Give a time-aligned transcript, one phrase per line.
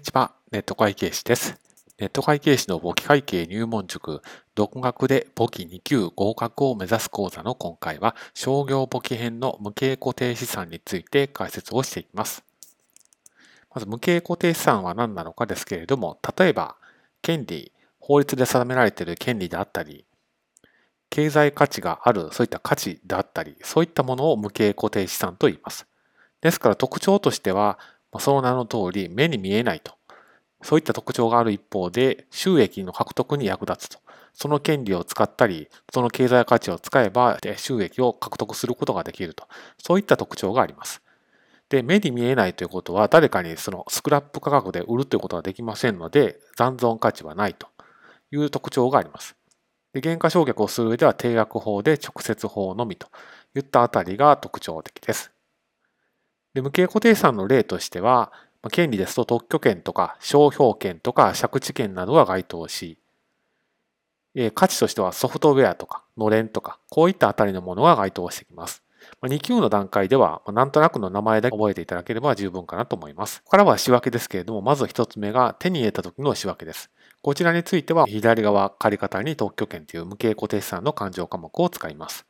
[0.00, 1.60] にちは、ネット会計士です。
[1.98, 4.22] ネット会計士の簿記会計入門塾、
[4.54, 12.42] 独学で簿記2級合格を目指す講座の今回は、商業簿記編の無形固定資産について解説をしていきます。
[13.74, 16.76] まず、無形固定資産は何なのかですけれども、例えば、
[17.20, 20.06] 権利、法律で定められている権利であったり、
[21.10, 25.86] 経済価値がある、そういった価値であったり、そういったものを無形固定資産と言います。
[26.40, 27.78] ですから特徴としては、
[28.12, 29.94] まその名の通り目に見えないと。
[30.62, 33.98] そういった特徴がある一方で収益の獲得に役立つと。
[34.32, 39.48] その権利を使ったり、その経済価値を使えば収益を獲得することができると。
[39.78, 41.02] そういった特徴があります。
[41.68, 47.68] で、目に見えないということは誰かにそのスクラップ価格で売るということはできませんので残存価値はないと
[48.32, 49.36] いう特徴があります。
[49.92, 53.08] で原価償却をする上では定額法で直接法のみと
[53.56, 55.39] いったあたりが特徴的です。
[56.54, 58.32] で無形固定資産の例としては、
[58.72, 62.98] 権利ですと特許権とか商標権とか借地権などが該当し、
[64.54, 68.82] 価値としてはソフトウェアとかのれんとか、こういったあたりのものが該当してきます。
[69.22, 73.38] 2級の段階では、なんとなくの名前で覚えていただければ十分かなと思います。
[73.38, 76.90] ここからは仕分けですけれども、まず1つ目が手に入れた時の仕分けです。
[77.22, 82.26] こちらについては、左側借方に特許権という無形固定資産の勘定科目を使います。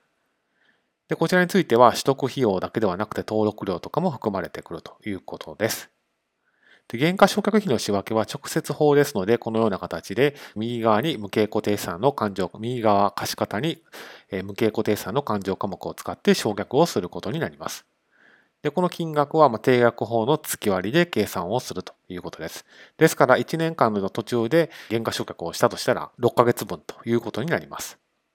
[1.10, 5.90] で、こちらについては取得費用だけではなくて登録料とかも含まれてくるということです。
[6.86, 13.82] で原価償却費の仕分けは直接法ですので、このような形で、右側に無形固定資産の勘定、右側貸方に
[14.44, 17.86] 無形固定資産の勘定科目を使って償却をすることになります。
[18.62, 22.64] で、この金額は定額法の月割りで計算をするということです。
[22.98, 27.98] ですから、1年間の途中で原価償却をしたとしたら、6ヶ月分ということになります。